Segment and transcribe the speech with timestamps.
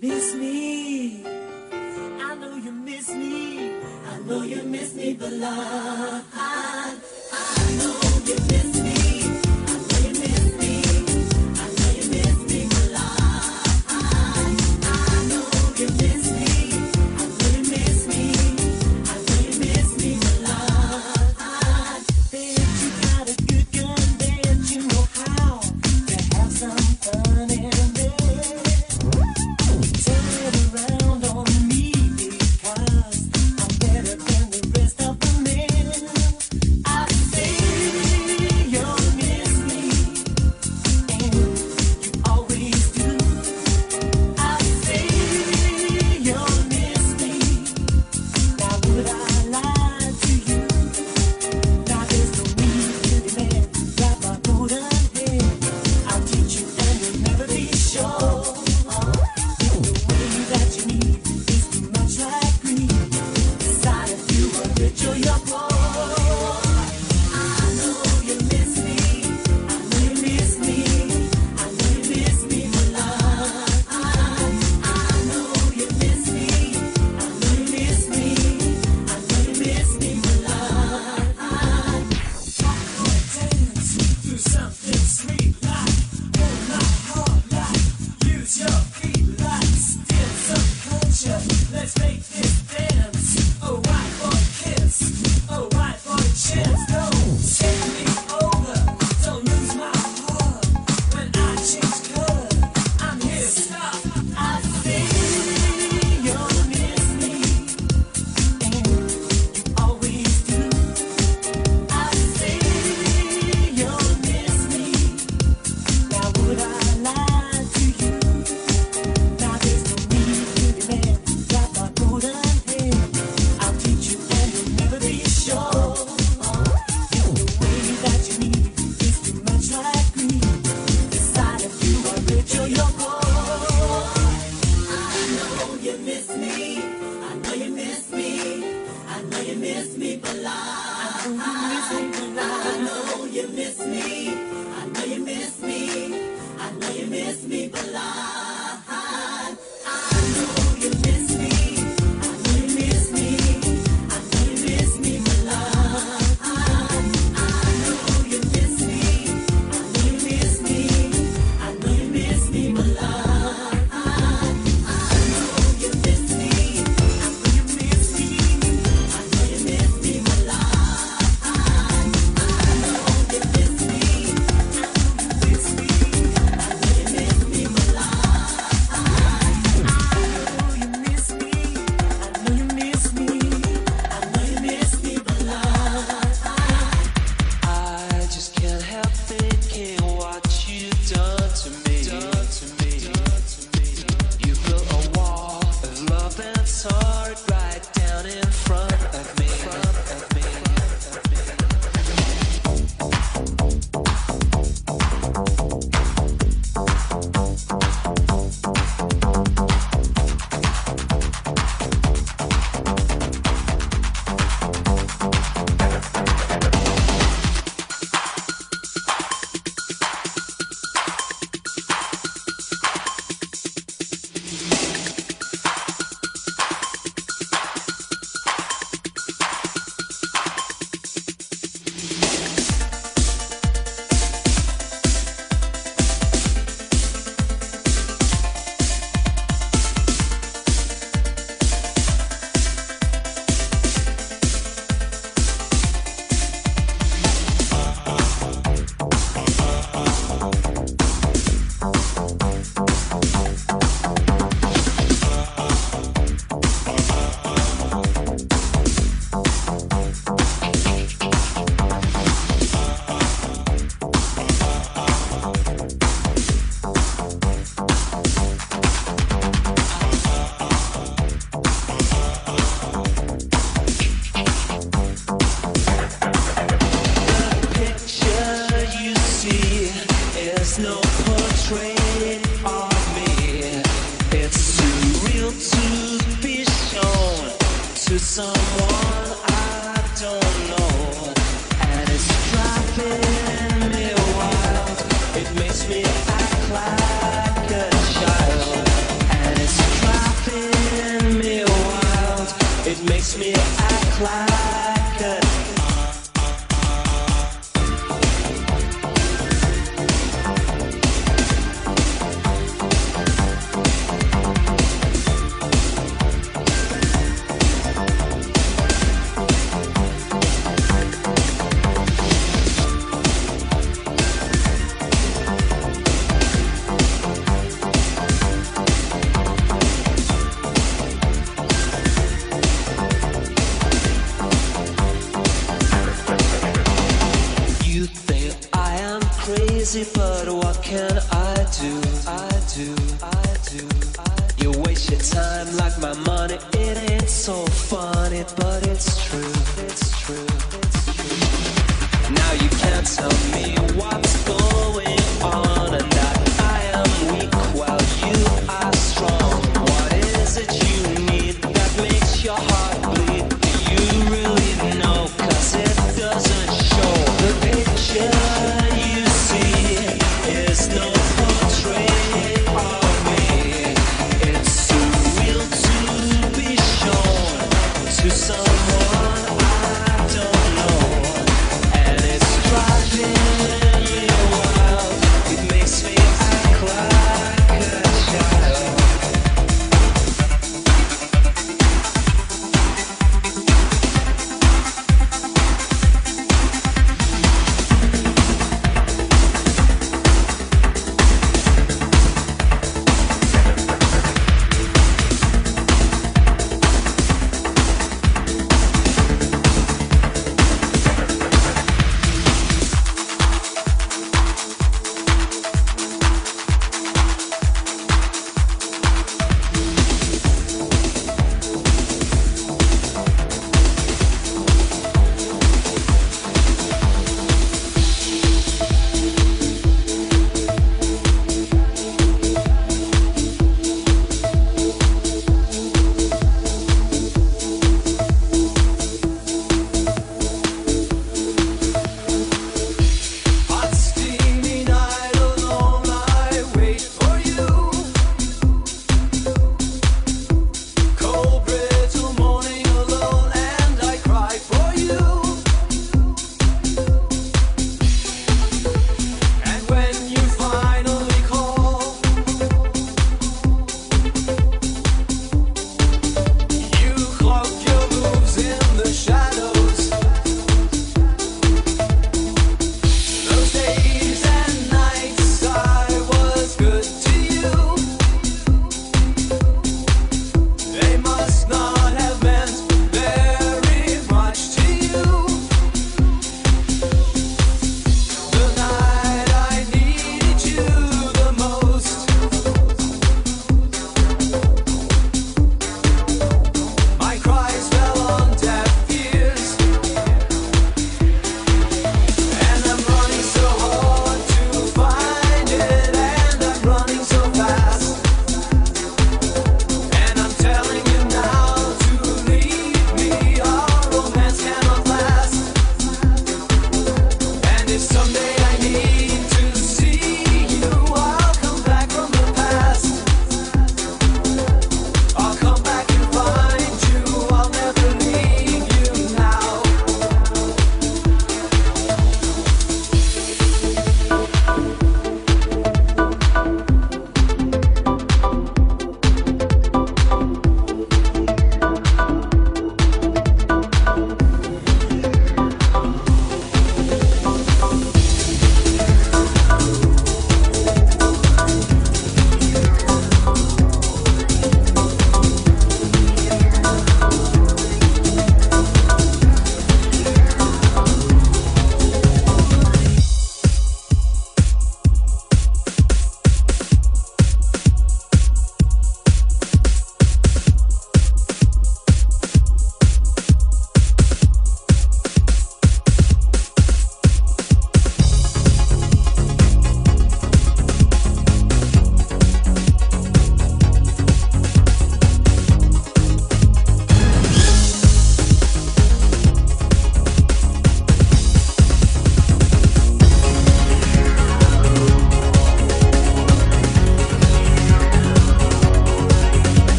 [0.00, 3.72] Miss me, I know you miss me,
[4.06, 6.24] I know you miss me, but love,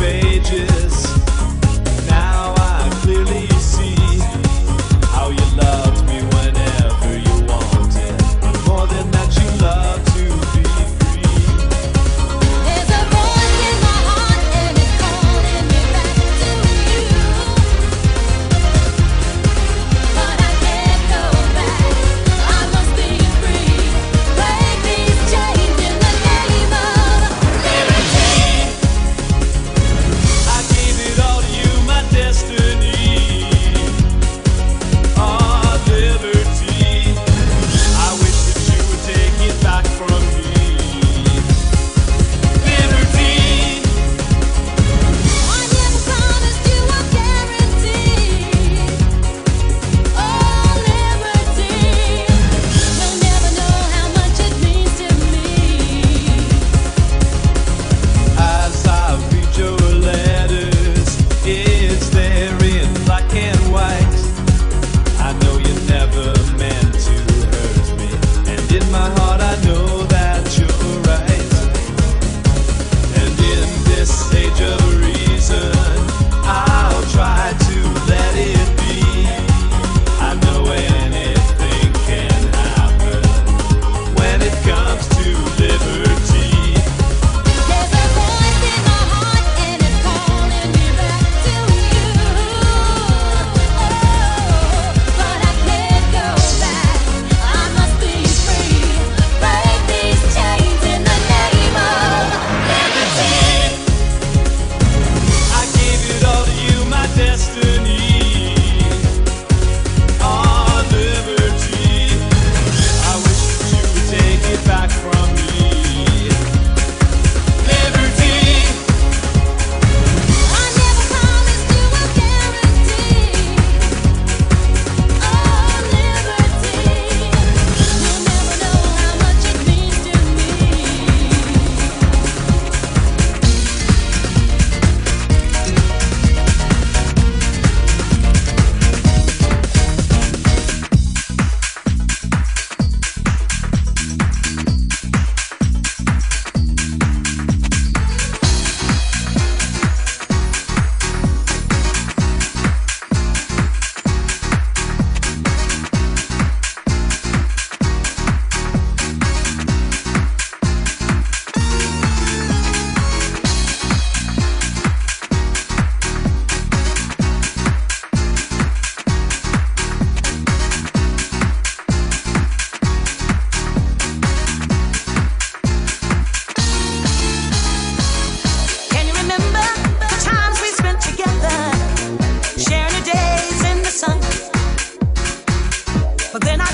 [0.00, 0.29] baby.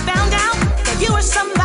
[0.06, 1.55] found out that you were somebody.